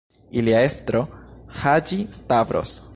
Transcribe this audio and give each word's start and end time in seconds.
Ilia 0.41 0.61
estro, 0.69 1.03
Haĝi-Stavros. 1.61 2.79